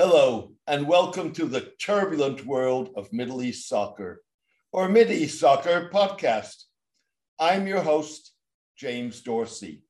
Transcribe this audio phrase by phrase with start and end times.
[0.00, 4.22] Hello, and welcome to the turbulent world of Middle East soccer,
[4.70, 6.66] or Mid East Soccer podcast.
[7.40, 8.32] I'm your host,
[8.76, 9.82] James Dorsey.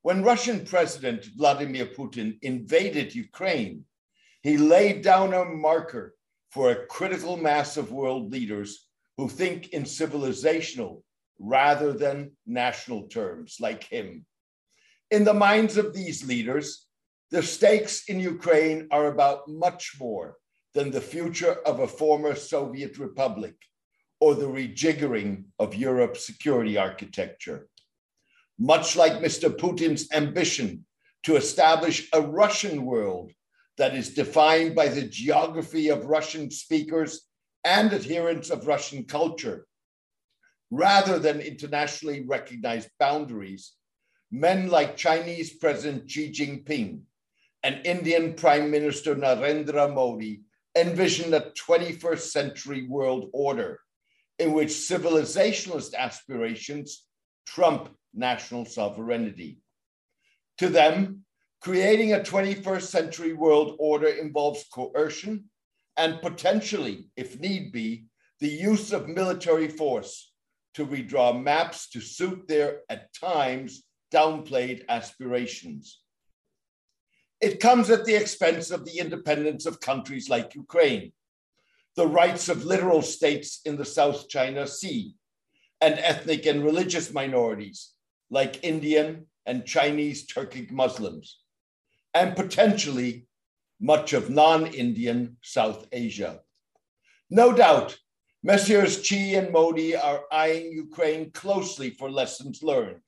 [0.00, 3.84] When Russian President Vladimir Putin invaded Ukraine,
[4.42, 6.14] he laid down a marker
[6.50, 8.88] for a critical mass of world leaders
[9.18, 11.02] who think in civilizational
[11.38, 14.24] rather than national terms, like him.
[15.10, 16.86] In the minds of these leaders,
[17.30, 20.36] the stakes in Ukraine are about much more
[20.74, 23.54] than the future of a former Soviet republic
[24.20, 27.68] or the rejiggering of Europe's security architecture.
[28.58, 29.50] Much like Mr.
[29.50, 30.86] Putin's ambition
[31.24, 33.32] to establish a Russian world
[33.78, 37.26] that is defined by the geography of Russian speakers
[37.64, 39.66] and adherents of Russian culture,
[40.70, 43.72] rather than internationally recognized boundaries,
[44.30, 47.00] men like Chinese President Xi Jinping
[47.64, 50.42] and Indian Prime Minister Narendra Modi
[50.76, 53.80] envisioned a 21st century world order
[54.38, 57.06] in which civilizationalist aspirations
[57.46, 59.58] trump national sovereignty.
[60.58, 61.24] To them,
[61.62, 65.44] creating a 21st century world order involves coercion
[65.96, 68.04] and potentially, if need be,
[68.40, 70.32] the use of military force
[70.74, 76.03] to redraw maps to suit their, at times, downplayed aspirations.
[77.40, 81.12] It comes at the expense of the independence of countries like Ukraine,
[81.96, 85.14] the rights of littoral states in the South China Sea,
[85.80, 87.92] and ethnic and religious minorities
[88.30, 91.40] like Indian and Chinese Turkic Muslims,
[92.14, 93.26] and potentially
[93.80, 96.40] much of non Indian South Asia.
[97.30, 97.98] No doubt,
[98.42, 103.00] Messieurs Xi and Modi are eyeing Ukraine closely for lessons learned.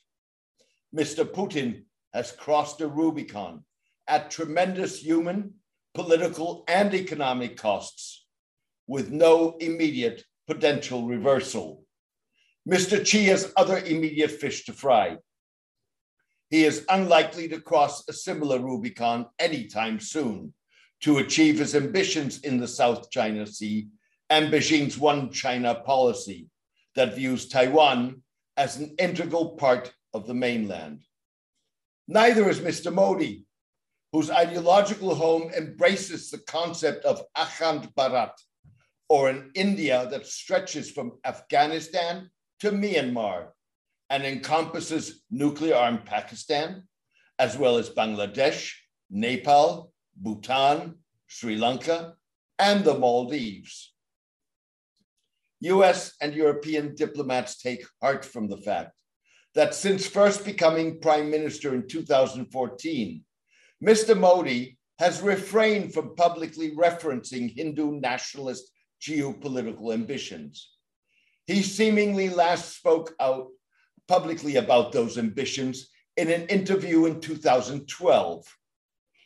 [0.94, 1.24] Mr.
[1.24, 3.62] Putin has crossed a Rubicon
[4.08, 5.54] at tremendous human,
[5.94, 8.26] political, and economic costs
[8.86, 11.84] with no immediate potential reversal.
[12.68, 13.04] Mr.
[13.04, 15.16] Xi has other immediate fish to fry.
[16.50, 20.54] He is unlikely to cross a similar Rubicon anytime soon
[21.02, 23.88] to achieve his ambitions in the South China Sea
[24.30, 26.48] and Beijing's One China policy
[26.94, 28.22] that views Taiwan
[28.56, 31.02] as an integral part of the mainland.
[32.08, 32.92] Neither is Mr.
[32.92, 33.44] Modi,
[34.12, 38.32] whose ideological home embraces the concept of Akhand Bharat,
[39.08, 42.30] or an India that stretches from Afghanistan
[42.60, 43.48] to Myanmar
[44.10, 46.84] and encompasses nuclear armed Pakistan,
[47.38, 48.72] as well as Bangladesh,
[49.10, 50.94] Nepal, Bhutan,
[51.26, 52.14] Sri Lanka,
[52.58, 53.92] and the Maldives.
[55.60, 58.92] US and European diplomats take heart from the fact
[59.54, 63.24] that since first becoming prime minister in 2014,
[63.84, 64.18] Mr.
[64.18, 68.70] Modi has refrained from publicly referencing Hindu nationalist
[69.02, 70.70] geopolitical ambitions.
[71.46, 73.48] He seemingly last spoke out
[74.08, 78.44] publicly about those ambitions in an interview in 2012,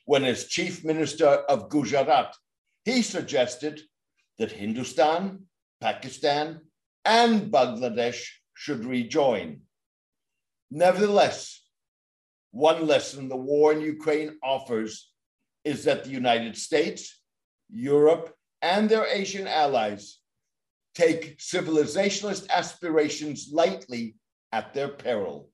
[0.07, 2.35] when, as chief minister of Gujarat,
[2.85, 3.81] he suggested
[4.39, 5.47] that Hindustan,
[5.81, 6.61] Pakistan,
[7.05, 9.61] and Bangladesh should rejoin.
[10.71, 11.60] Nevertheless,
[12.53, 15.11] one lesson the war in Ukraine offers
[15.65, 17.21] is that the United States,
[17.69, 20.19] Europe, and their Asian allies
[20.95, 24.17] take civilizationalist aspirations lightly
[24.53, 25.51] at their peril.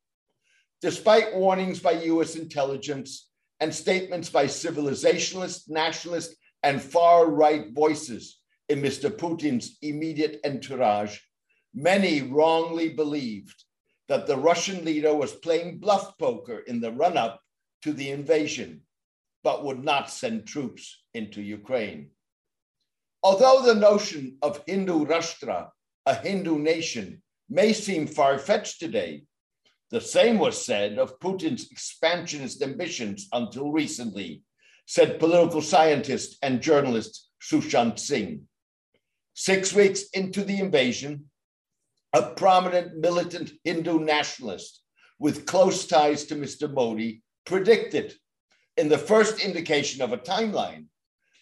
[0.80, 3.28] Despite warnings by US intelligence
[3.60, 9.10] and statements by civilizationalist, nationalist, and far right voices in Mr.
[9.10, 11.18] Putin's immediate entourage,
[11.74, 13.65] many wrongly believed
[14.08, 17.40] that the Russian leader was playing bluff poker in the run up
[17.82, 18.82] to the invasion,
[19.42, 22.10] but would not send troops into Ukraine.
[23.22, 25.70] Although the notion of Hindu Rashtra,
[26.04, 29.24] a Hindu nation, may seem far fetched today,
[29.90, 34.42] the same was said of Putin's expansionist ambitions until recently,
[34.86, 38.48] said political scientist and journalist Sushant Singh.
[39.34, 41.30] Six weeks into the invasion,
[42.16, 44.80] a prominent militant Hindu nationalist
[45.18, 46.72] with close ties to Mr.
[46.72, 48.14] Modi predicted
[48.78, 50.86] in the first indication of a timeline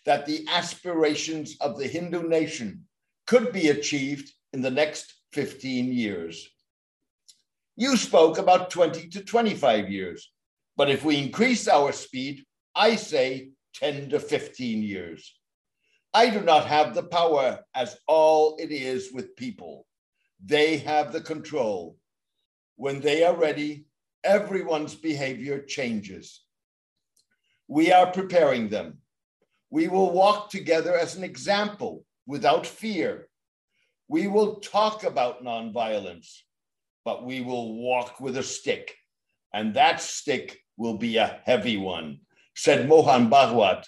[0.05, 2.87] that the aspirations of the Hindu nation
[3.25, 6.49] could be achieved in the next 15 years.
[7.76, 10.32] You spoke about 20 to 25 years,
[10.76, 12.44] but if we increase our speed,
[12.75, 15.38] I say 10 to 15 years.
[16.12, 19.87] I do not have the power as all it is with people.
[20.42, 21.96] They have the control.
[22.76, 23.86] When they are ready,
[24.22, 26.42] everyone's behavior changes.
[27.69, 28.98] We are preparing them.
[29.70, 33.28] We will walk together as an example without fear.
[34.08, 36.40] We will talk about nonviolence,
[37.04, 38.94] but we will walk with a stick,
[39.52, 42.20] and that stick will be a heavy one,
[42.54, 43.84] said Mohan Bhagwat,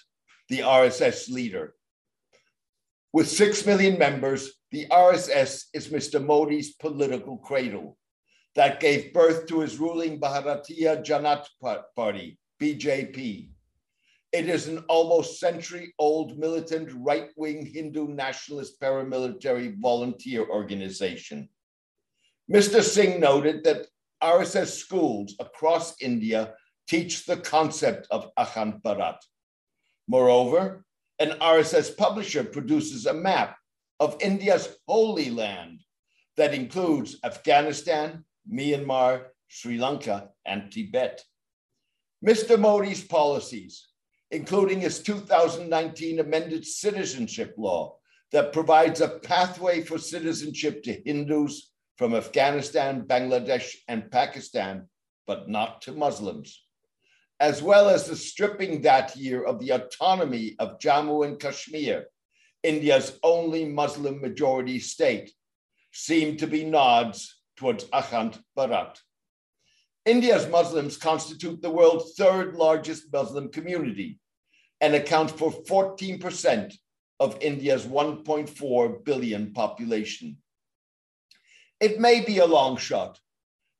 [0.49, 1.75] the RSS leader.
[3.13, 6.23] With six million members, the RSS is Mr.
[6.23, 7.97] Modi's political cradle
[8.55, 13.49] that gave birth to his ruling Bharatiya Janata Party, BJP.
[14.33, 21.47] It is an almost century old militant right wing Hindu nationalist paramilitary volunteer organization.
[22.51, 22.81] Mr.
[22.81, 23.87] Singh noted that
[24.21, 26.53] RSS schools across India
[26.87, 29.17] teach the concept of Akhand Bharat.
[30.07, 30.83] Moreover,
[31.19, 33.57] an RSS publisher produces a map
[33.99, 35.81] of India's holy land
[36.37, 41.23] that includes Afghanistan, Myanmar, Sri Lanka, and Tibet.
[42.25, 42.59] Mr.
[42.59, 43.87] Modi's policies,
[44.31, 47.97] including his 2019 amended citizenship law
[48.31, 54.87] that provides a pathway for citizenship to Hindus from Afghanistan, Bangladesh, and Pakistan,
[55.25, 56.63] but not to Muslims,
[57.39, 62.07] as well as the stripping that year of the autonomy of Jammu and Kashmir,
[62.67, 65.31] India's only Muslim majority state,
[65.93, 68.97] seem to be nods towards Akhand Bharat.
[70.05, 74.19] India's Muslims constitute the world's third largest Muslim community
[74.81, 76.73] and account for 14%
[77.21, 80.37] of India's 1.4 billion population.
[81.79, 83.17] It may be a long shot,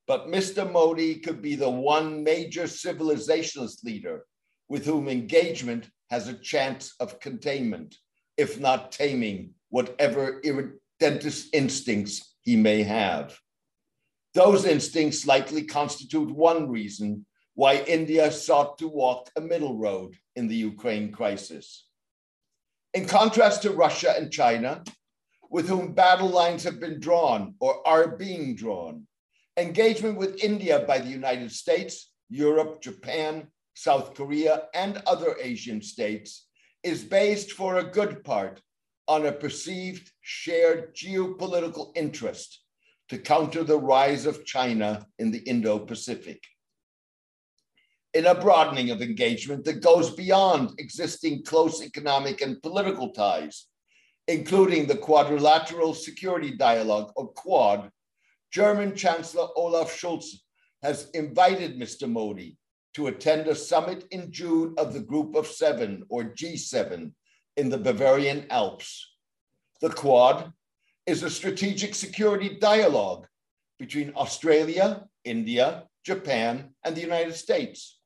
[0.08, 0.72] but Mr.
[0.72, 4.26] Modi could be the one major civilizationalist leader
[4.70, 7.98] with whom engagement has a chance of containment,
[8.38, 13.38] if not taming whatever irredentist instincts he may have.
[14.34, 17.26] Those instincts likely constitute one reason
[17.56, 21.88] why India sought to walk a middle road in the Ukraine crisis.
[22.94, 24.84] In contrast to Russia and China,
[25.50, 29.08] with whom battle lines have been drawn or are being drawn,
[29.58, 36.47] engagement with India by the United States, Europe, Japan, South Korea, and other Asian states
[36.84, 38.62] is based for a good part
[39.08, 42.62] on a perceived shared geopolitical interest
[43.10, 46.44] to counter the rise of China in the Indo Pacific.
[48.14, 53.68] In a broadening of engagement that goes beyond existing close economic and political ties,
[54.28, 57.90] including the Quadrilateral Security Dialogue, or Quad,
[58.52, 60.26] German Chancellor Olaf Scholz
[60.84, 62.10] has invited Mr.
[62.10, 62.58] Modi
[62.98, 67.12] to attend a summit in June of the Group of Seven, or G7,
[67.56, 69.14] in the Bavarian Alps.
[69.82, 70.52] The Quad
[71.06, 73.28] is a strategic security dialogue
[73.78, 78.00] between Australia, India, Japan, and the United States,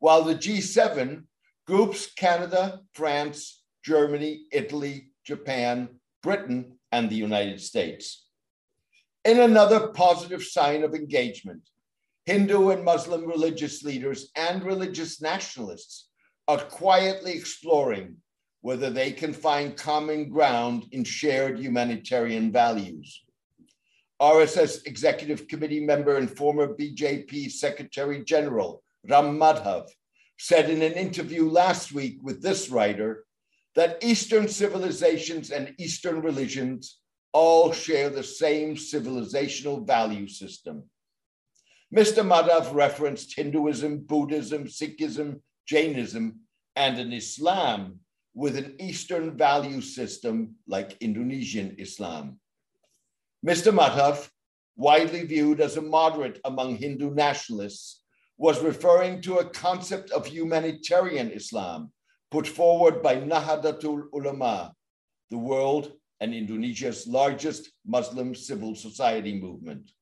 [0.00, 1.22] while the G7
[1.64, 5.88] groups Canada, France, Germany, Italy, Japan,
[6.20, 8.26] Britain, and the United States.
[9.24, 11.62] In another positive sign of engagement,
[12.26, 16.08] Hindu and Muslim religious leaders and religious nationalists
[16.48, 18.16] are quietly exploring
[18.62, 23.22] whether they can find common ground in shared humanitarian values.
[24.20, 29.88] RSS Executive Committee member and former BJP Secretary General Ram Madhav
[30.36, 33.24] said in an interview last week with this writer
[33.76, 36.98] that Eastern civilizations and Eastern religions
[37.32, 40.82] all share the same civilizational value system.
[41.94, 42.26] Mr.
[42.26, 46.40] Madhav referenced Hinduism, Buddhism, Sikhism, Jainism,
[46.74, 48.00] and an Islam
[48.34, 52.40] with an Eastern value system like Indonesian Islam.
[53.46, 53.72] Mr.
[53.72, 54.28] Madhav,
[54.76, 58.02] widely viewed as a moderate among Hindu nationalists,
[58.36, 61.92] was referring to a concept of humanitarian Islam
[62.30, 64.74] put forward by Nahdlatul Ulama,
[65.30, 69.92] the world and Indonesia's largest Muslim civil society movement.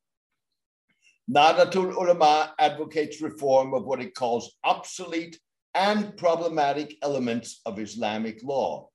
[1.31, 5.39] Nahdlatul Ulama advocates reform of what it calls obsolete
[5.75, 8.89] and problematic elements of Islamic law,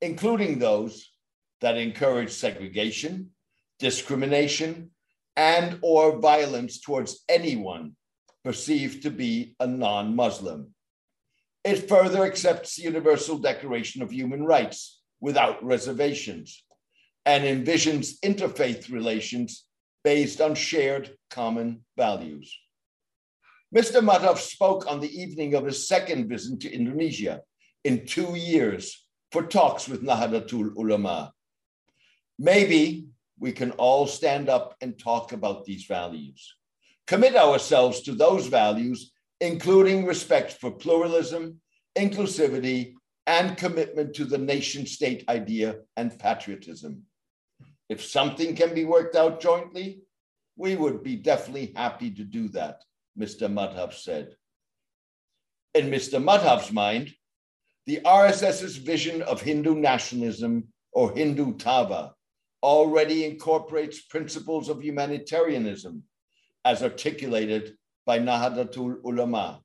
[0.00, 1.10] including those
[1.60, 3.30] that encourage segregation,
[3.78, 4.90] discrimination,
[5.36, 7.92] and or violence towards anyone
[8.44, 10.74] perceived to be a non-Muslim.
[11.62, 16.64] It further accepts the Universal Declaration of Human Rights without reservations
[17.24, 19.67] and envisions interfaith relations
[20.04, 22.56] based on shared common values.
[23.74, 24.02] Mr.
[24.02, 27.42] Madhav spoke on the evening of his second visit to Indonesia
[27.84, 31.32] in two years for talks with Nahdlatul Ulama.
[32.38, 36.54] Maybe we can all stand up and talk about these values,
[37.06, 41.60] commit ourselves to those values, including respect for pluralism,
[41.96, 42.94] inclusivity,
[43.26, 47.02] and commitment to the nation state idea and patriotism.
[47.88, 50.02] If something can be worked out jointly,
[50.56, 52.82] we would be definitely happy to do that,
[53.18, 53.50] Mr.
[53.50, 54.34] Madhav said.
[55.74, 56.22] In Mr.
[56.22, 57.14] Madhav's mind,
[57.86, 62.12] the RSS's vision of Hindu nationalism or Hindutva
[62.62, 66.02] already incorporates principles of humanitarianism
[66.64, 69.60] as articulated by Nahdlatul Ulama.